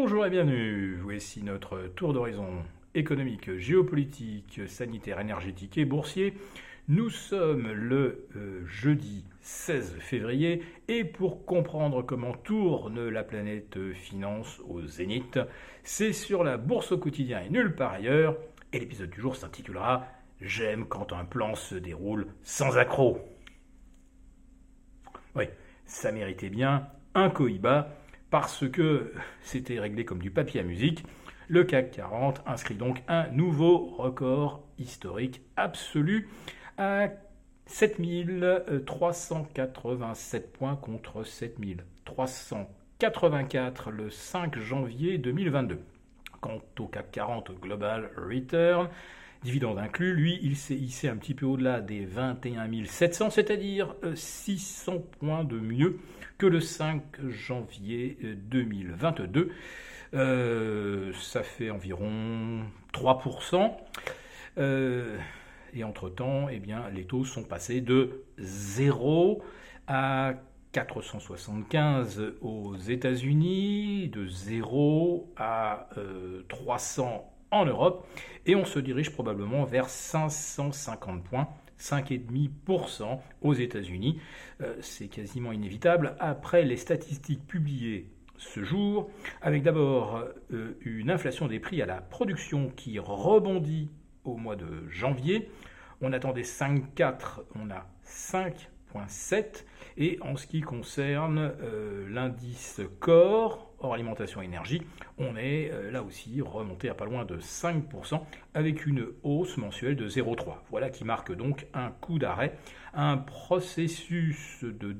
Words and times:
Bonjour 0.00 0.24
et 0.24 0.30
bienvenue. 0.30 0.94
Voici 1.02 1.42
notre 1.42 1.88
tour 1.96 2.12
d'horizon 2.12 2.62
économique, 2.94 3.56
géopolitique, 3.58 4.60
sanitaire, 4.68 5.18
énergétique 5.18 5.76
et 5.76 5.84
boursier. 5.84 6.34
Nous 6.86 7.10
sommes 7.10 7.72
le 7.72 8.28
euh, 8.36 8.64
jeudi 8.64 9.24
16 9.40 9.96
février 9.98 10.62
et 10.86 11.02
pour 11.02 11.44
comprendre 11.44 12.02
comment 12.02 12.32
tourne 12.32 13.08
la 13.08 13.24
planète 13.24 13.92
finance 13.92 14.60
au 14.68 14.82
zénith, 14.82 15.40
c'est 15.82 16.12
sur 16.12 16.44
la 16.44 16.58
bourse 16.58 16.92
au 16.92 16.98
quotidien 16.98 17.42
et 17.42 17.50
nulle 17.50 17.74
part 17.74 17.94
ailleurs. 17.94 18.36
Et 18.72 18.78
l'épisode 18.78 19.10
du 19.10 19.20
jour 19.20 19.34
s'intitulera 19.34 20.06
J'aime 20.40 20.86
quand 20.86 21.12
un 21.12 21.24
plan 21.24 21.56
se 21.56 21.74
déroule 21.74 22.28
sans 22.44 22.78
accroc. 22.78 23.18
Oui, 25.34 25.46
ça 25.86 26.12
méritait 26.12 26.50
bien 26.50 26.86
un 27.16 27.30
coïba 27.30 27.98
parce 28.30 28.68
que 28.68 29.12
c'était 29.42 29.80
réglé 29.80 30.04
comme 30.04 30.20
du 30.20 30.30
papier 30.30 30.60
à 30.60 30.64
musique. 30.64 31.04
Le 31.48 31.64
CAC 31.64 31.92
40 31.92 32.42
inscrit 32.46 32.74
donc 32.74 33.02
un 33.08 33.28
nouveau 33.28 33.86
record 33.96 34.62
historique 34.78 35.40
absolu 35.56 36.28
à 36.76 37.08
7387 37.66 40.52
points 40.52 40.76
contre 40.76 41.22
7384 41.22 43.90
le 43.90 44.10
5 44.10 44.58
janvier 44.58 45.16
2022. 45.18 45.80
Quant 46.40 46.60
au 46.78 46.86
CAC 46.86 47.10
40 47.10 47.50
Global 47.60 48.10
Return, 48.16 48.88
dividende 49.42 49.78
inclus, 49.78 50.14
lui, 50.14 50.38
il 50.42 50.56
s'est 50.56 50.74
hissé 50.74 51.08
un 51.08 51.16
petit 51.16 51.34
peu 51.34 51.46
au-delà 51.46 51.80
des 51.80 52.04
21 52.04 52.68
700, 52.84 53.30
c'est-à-dire 53.30 53.94
600 54.14 54.94
euh, 54.94 54.98
points 55.18 55.44
de 55.44 55.58
mieux 55.58 55.98
que 56.38 56.46
le 56.46 56.60
5 56.60 57.02
janvier 57.28 58.18
2022. 58.50 59.40
Euh, 59.40 59.52
euh, 60.14 61.12
ça 61.20 61.42
fait 61.42 61.70
environ 61.70 62.62
3%. 62.94 63.76
et 65.74 65.84
entre-temps, 65.84 66.48
eh 66.48 66.58
bien, 66.58 66.88
les 66.94 67.04
taux 67.04 67.24
sont 67.24 67.44
passés 67.44 67.80
de 67.80 68.22
0 68.38 69.42
à 69.86 70.34
475 70.72 72.34
aux 72.40 72.76
États-Unis, 72.76 74.08
de 74.08 74.26
0 74.26 75.30
à 75.36 75.90
300 76.48 77.37
en 77.50 77.64
Europe, 77.64 78.06
et 78.46 78.54
on 78.54 78.64
se 78.64 78.78
dirige 78.78 79.10
probablement 79.10 79.64
vers 79.64 79.88
550 79.88 81.22
points. 81.24 81.48
5,5% 81.78 83.20
aux 83.42 83.54
États-Unis. 83.54 84.20
Euh, 84.60 84.74
c'est 84.80 85.06
quasiment 85.06 85.52
inévitable. 85.52 86.16
Après 86.18 86.64
les 86.64 86.76
statistiques 86.76 87.46
publiées 87.46 88.10
ce 88.36 88.62
jour, 88.62 89.10
avec 89.42 89.62
d'abord 89.62 90.24
euh, 90.52 90.78
une 90.84 91.10
inflation 91.10 91.46
des 91.46 91.60
prix 91.60 91.82
à 91.82 91.86
la 91.86 92.00
production 92.00 92.70
qui 92.70 92.98
rebondit 92.98 93.90
au 94.24 94.36
mois 94.36 94.56
de 94.56 94.88
janvier. 94.88 95.50
On 96.00 96.12
attendait 96.12 96.42
5,4, 96.42 97.40
on 97.54 97.70
a 97.70 97.86
5,7. 98.94 99.64
Et 99.96 100.18
en 100.20 100.36
ce 100.36 100.46
qui 100.46 100.60
concerne 100.60 101.52
euh, 101.60 102.06
l'indice 102.08 102.80
corps, 103.00 103.72
hors 103.80 103.94
alimentation 103.94 104.42
énergie, 104.42 104.82
on 105.18 105.36
est 105.36 105.70
euh, 105.72 105.90
là 105.90 106.02
aussi 106.02 106.40
remonté 106.40 106.88
à 106.88 106.94
pas 106.94 107.04
loin 107.04 107.24
de 107.24 107.38
5% 107.38 108.20
avec 108.54 108.86
une 108.86 109.08
hausse 109.22 109.56
mensuelle 109.56 109.96
de 109.96 110.08
0,3. 110.08 110.58
Voilà 110.70 110.90
qui 110.90 111.04
marque 111.04 111.34
donc 111.34 111.66
un 111.74 111.90
coup 111.90 112.18
d'arrêt, 112.18 112.56
un 112.94 113.16
processus 113.16 114.62
de 114.62 114.92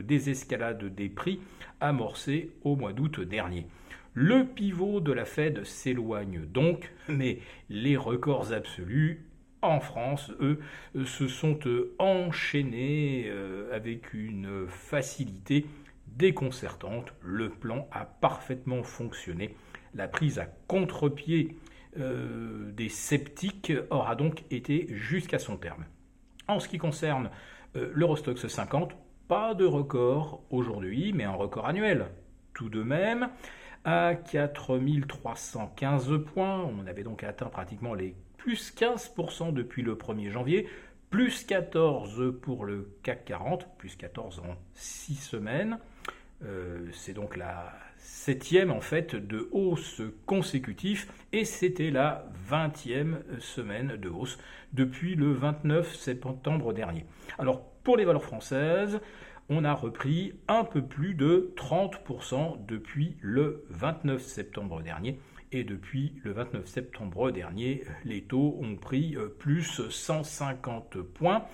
désescalade 0.00 0.84
des 0.94 1.08
prix 1.08 1.40
amorcé 1.80 2.50
au 2.64 2.76
mois 2.76 2.92
d'août 2.92 3.20
dernier. 3.20 3.66
Le 4.14 4.44
pivot 4.44 5.00
de 5.00 5.12
la 5.12 5.24
Fed 5.24 5.64
s'éloigne 5.64 6.44
donc, 6.44 6.92
mais 7.08 7.38
les 7.70 7.96
records 7.96 8.52
absolus 8.52 9.24
en 9.62 9.80
France, 9.80 10.30
eux, 10.40 10.60
se 11.04 11.28
sont 11.28 11.58
euh, 11.66 11.94
enchaînés 11.98 13.26
euh, 13.28 13.74
avec 13.74 14.12
une 14.12 14.66
facilité 14.68 15.66
déconcertante. 16.16 17.14
Le 17.22 17.48
plan 17.48 17.88
a 17.90 18.04
parfaitement 18.04 18.82
fonctionné. 18.82 19.56
La 19.94 20.08
prise 20.08 20.38
à 20.38 20.46
contre-pied 20.66 21.56
euh, 21.98 22.72
des 22.72 22.88
sceptiques 22.88 23.74
aura 23.90 24.16
donc 24.16 24.44
été 24.50 24.86
jusqu'à 24.90 25.38
son 25.38 25.58
terme. 25.58 25.84
En 26.48 26.58
ce 26.58 26.66
qui 26.68 26.78
concerne 26.78 27.28
euh, 27.76 27.92
l'Eurostox 27.94 28.46
50, 28.46 28.96
pas 29.28 29.52
de 29.54 29.66
record 29.66 30.42
aujourd'hui, 30.50 31.12
mais 31.12 31.24
un 31.24 31.32
record 31.32 31.66
annuel. 31.66 32.06
Tout 32.54 32.70
de 32.70 32.82
même, 32.82 33.28
à 33.84 34.14
4315 34.14 36.24
points, 36.24 36.62
on 36.62 36.86
avait 36.86 37.02
donc 37.02 37.24
atteint 37.24 37.46
pratiquement 37.46 37.94
les 37.94 38.14
plus 38.42 38.74
15% 38.76 39.52
depuis 39.52 39.82
le 39.82 39.94
1er 39.94 40.30
janvier, 40.30 40.68
plus 41.10 41.44
14 41.44 42.34
pour 42.40 42.64
le 42.64 42.90
CAC 43.04 43.24
40, 43.26 43.68
plus 43.78 43.94
14 43.94 44.40
en 44.40 44.56
6 44.74 45.14
semaines. 45.14 45.78
Euh, 46.44 46.88
c'est 46.92 47.12
donc 47.12 47.36
la 47.36 47.72
septième 47.98 48.72
en 48.72 48.80
fait 48.80 49.14
de 49.14 49.48
hausse 49.52 50.02
consécutive 50.26 51.06
et 51.32 51.44
c'était 51.44 51.92
la 51.92 52.26
vingtième 52.48 53.22
semaine 53.38 53.96
de 53.96 54.08
hausse 54.08 54.38
depuis 54.72 55.14
le 55.14 55.32
29 55.32 55.94
septembre 55.94 56.72
dernier. 56.72 57.06
Alors 57.38 57.64
pour 57.84 57.96
les 57.96 58.04
valeurs 58.04 58.24
françaises, 58.24 58.98
on 59.48 59.64
a 59.64 59.72
repris 59.72 60.34
un 60.48 60.64
peu 60.64 60.82
plus 60.82 61.14
de 61.14 61.52
30% 61.56 62.66
depuis 62.66 63.16
le 63.20 63.64
29 63.70 64.20
septembre 64.20 64.82
dernier. 64.82 65.20
Et 65.54 65.64
depuis 65.64 66.14
le 66.24 66.32
29 66.32 66.66
septembre 66.66 67.30
dernier, 67.30 67.82
les 68.06 68.22
taux 68.22 68.58
ont 68.62 68.74
pris 68.76 69.16
euh, 69.16 69.26
plus 69.26 69.82
150 69.90 71.02
points. 71.02 71.44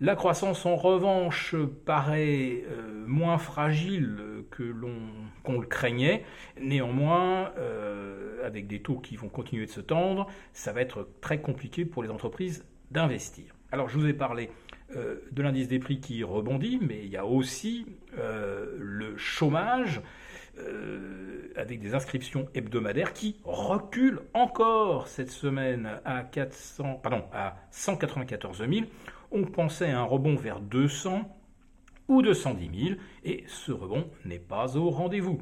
La 0.00 0.16
croissance, 0.16 0.64
en 0.64 0.76
revanche, 0.76 1.54
paraît 1.84 2.64
euh, 2.70 3.04
moins 3.06 3.36
fragile 3.36 4.44
que 4.50 4.62
l'on 4.62 4.94
qu'on 5.42 5.60
le 5.60 5.66
craignait. 5.66 6.24
Néanmoins, 6.58 7.52
euh, 7.58 8.46
avec 8.46 8.66
des 8.66 8.80
taux 8.80 8.98
qui 8.98 9.16
vont 9.16 9.28
continuer 9.28 9.66
de 9.66 9.70
se 9.70 9.80
tendre, 9.82 10.26
ça 10.54 10.72
va 10.72 10.80
être 10.80 11.06
très 11.20 11.42
compliqué 11.42 11.84
pour 11.84 12.02
les 12.02 12.10
entreprises 12.10 12.64
d'investir. 12.92 13.54
Alors, 13.72 13.90
je 13.90 13.98
vous 13.98 14.06
ai 14.06 14.14
parlé 14.14 14.48
de 14.94 15.42
l'indice 15.42 15.68
des 15.68 15.78
prix 15.78 16.00
qui 16.00 16.24
rebondit, 16.24 16.78
mais 16.80 17.00
il 17.04 17.10
y 17.10 17.18
a 17.18 17.26
aussi 17.26 17.84
le 18.16 19.18
chômage 19.18 20.00
avec 21.56 21.80
des 21.80 21.94
inscriptions 21.94 22.48
hebdomadaires 22.54 23.12
qui 23.12 23.36
reculent 23.44 24.20
encore 24.32 25.08
cette 25.08 25.30
semaine 25.30 25.88
à 26.04 26.22
400, 26.22 27.00
pardon, 27.02 27.24
à 27.32 27.56
194 27.70 28.58
000 28.58 28.86
on 29.30 29.44
pensait 29.44 29.90
à 29.90 30.00
un 30.00 30.04
rebond 30.04 30.36
vers 30.36 30.60
200 30.60 31.34
ou 32.08 32.22
210 32.22 32.70
000, 32.88 33.00
et 33.24 33.44
ce 33.46 33.72
rebond 33.72 34.08
n'est 34.24 34.38
pas 34.38 34.76
au 34.76 34.90
rendez-vous. 34.90 35.40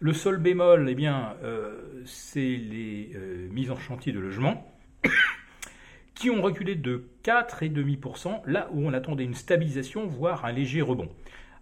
Le 0.00 0.12
seul 0.12 0.36
bémol, 0.36 0.88
eh 0.88 0.94
bien, 0.94 1.34
euh, 1.42 2.02
c'est 2.04 2.40
les 2.40 3.10
euh, 3.16 3.48
mises 3.50 3.72
en 3.72 3.78
chantier 3.78 4.12
de 4.12 4.20
logement 4.20 4.72
qui 6.14 6.30
ont 6.30 6.40
reculé 6.40 6.76
de 6.76 7.08
4,5%, 7.24 8.42
là 8.46 8.68
où 8.72 8.86
on 8.86 8.92
attendait 8.92 9.24
une 9.24 9.34
stabilisation, 9.34 10.06
voire 10.06 10.44
un 10.44 10.52
léger 10.52 10.82
rebond. 10.82 11.08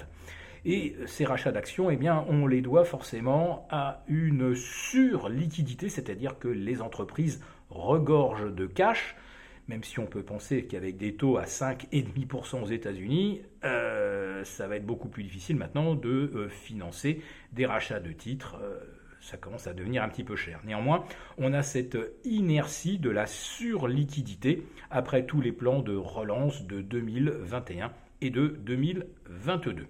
Et 0.66 0.96
ces 1.06 1.26
rachats 1.26 1.52
d'actions, 1.52 1.90
eh 1.90 1.96
bien, 1.96 2.26
on 2.28 2.46
les 2.46 2.62
doit 2.62 2.84
forcément 2.84 3.66
à 3.70 4.04
une 4.08 4.56
surliquidité, 4.56 5.88
c'est-à-dire 5.88 6.38
que 6.38 6.50
les 6.50 6.82
entreprises 6.82 7.42
regorgent 7.70 8.54
de 8.54 8.66
cash, 8.66 9.16
même 9.70 9.84
si 9.84 10.00
on 10.00 10.08
peut 10.08 10.24
penser 10.24 10.66
qu'avec 10.66 10.98
des 10.98 11.14
taux 11.14 11.38
à 11.38 11.44
5,5% 11.44 12.64
aux 12.64 12.68
États-Unis, 12.68 13.44
euh, 13.64 14.44
ça 14.44 14.68
va 14.68 14.78
être 14.78 14.86
beaucoup 14.86 15.10
plus 15.10 15.24
difficile 15.24 15.58
maintenant 15.58 15.94
de 15.94 16.10
euh, 16.10 16.50
financer 16.50 17.22
des 17.54 17.68
rachats 17.68 18.00
de 18.00 18.12
titres. 18.12 18.58
Euh, 18.62 18.80
ça 19.22 19.38
commence 19.38 19.68
à 19.68 19.74
devenir 19.74 20.02
un 20.02 20.10
petit 20.10 20.24
peu 20.24 20.36
cher. 20.36 20.60
Néanmoins, 20.66 21.06
on 21.38 21.54
a 21.54 21.62
cette 21.62 21.98
inertie 22.24 22.98
de 22.98 23.12
la 23.12 23.28
surliquidité 23.28 24.64
après 24.90 25.26
tous 25.26 25.40
les 25.40 25.52
plans 25.52 25.82
de 25.82 25.96
relance 25.96 26.66
de 26.66 26.82
2021 26.82 27.92
et 28.22 28.32
de 28.32 28.48
2022. 28.48 29.86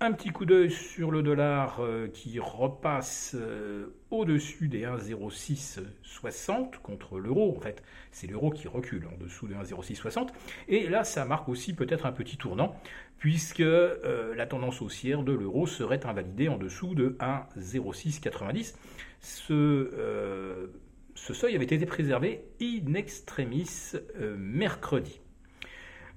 Un 0.00 0.10
petit 0.12 0.30
coup 0.30 0.44
d'œil 0.44 0.72
sur 0.72 1.12
le 1.12 1.22
dollar 1.22 1.78
euh, 1.78 2.08
qui 2.08 2.40
repasse 2.40 3.36
euh, 3.38 3.86
au-dessus 4.10 4.66
des 4.66 4.82
1,0660 4.82 6.80
contre 6.82 7.20
l'euro. 7.20 7.56
En 7.56 7.60
fait, 7.60 7.80
c'est 8.10 8.26
l'euro 8.26 8.50
qui 8.50 8.66
recule 8.66 9.06
en 9.06 9.16
dessous 9.22 9.46
de 9.46 9.54
1,0660. 9.54 10.30
Et 10.66 10.88
là, 10.88 11.04
ça 11.04 11.24
marque 11.24 11.48
aussi 11.48 11.74
peut-être 11.74 12.06
un 12.06 12.12
petit 12.12 12.36
tournant, 12.36 12.74
puisque 13.18 13.60
euh, 13.60 14.34
la 14.34 14.46
tendance 14.46 14.82
haussière 14.82 15.22
de 15.22 15.32
l'euro 15.32 15.68
serait 15.68 16.04
invalidée 16.04 16.48
en 16.48 16.58
dessous 16.58 16.96
de 16.96 17.16
1,0690. 17.56 18.74
Ce, 19.20 20.68
ce 21.14 21.34
seuil 21.34 21.54
avait 21.54 21.64
été 21.64 21.86
préservé 21.86 22.44
in 22.60 22.94
extremis 22.94 23.92
mercredi. 24.36 25.20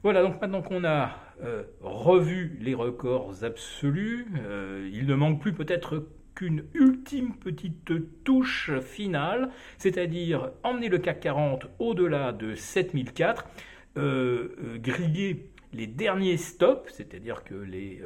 Voilà, 0.03 0.21
donc 0.21 0.39
maintenant 0.39 0.61
qu'on 0.61 0.83
a 0.83 1.15
euh, 1.43 1.63
revu 1.81 2.55
les 2.61 2.75
records 2.75 3.43
absolus, 3.43 4.27
euh, 4.39 4.89
il 4.93 5.07
ne 5.07 5.15
manque 5.15 5.41
plus 5.41 5.53
peut-être 5.53 6.07
qu'une 6.35 6.65
ultime 6.75 7.33
petite 7.35 7.91
touche 8.23 8.71
finale, 8.79 9.49
c'est-à-dire 9.79 10.51
emmener 10.63 10.87
le 10.89 10.99
CAC 10.99 11.21
40 11.21 11.67
au-delà 11.79 12.31
de 12.31 12.53
7004, 12.53 13.47
euh, 13.97 14.77
griller 14.77 15.49
les 15.73 15.87
derniers 15.87 16.37
stops, 16.37 16.93
c'est-à-dire 16.93 17.43
que 17.43 17.55
les 17.55 17.99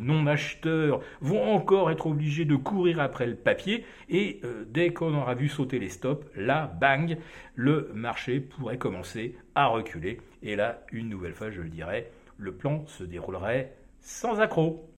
non-acheteurs 0.00 1.00
vont 1.20 1.42
encore 1.42 1.90
être 1.90 2.06
obligés 2.06 2.46
de 2.46 2.56
courir 2.56 3.00
après 3.00 3.26
le 3.26 3.36
papier 3.36 3.84
et 4.08 4.40
dès 4.66 4.92
qu'on 4.92 5.14
aura 5.14 5.34
vu 5.34 5.48
sauter 5.48 5.78
les 5.78 5.90
stops, 5.90 6.26
là, 6.34 6.72
bang, 6.80 7.18
le 7.54 7.90
marché 7.94 8.40
pourrait 8.40 8.78
commencer 8.78 9.36
à 9.54 9.66
reculer. 9.66 10.20
Et 10.42 10.56
là, 10.56 10.82
une 10.92 11.08
nouvelle 11.08 11.34
fois, 11.34 11.50
je 11.50 11.60
le 11.60 11.68
dirais, 11.68 12.10
le 12.36 12.52
plan 12.52 12.86
se 12.86 13.04
déroulerait 13.04 13.72
sans 14.00 14.40
accroc. 14.40 14.84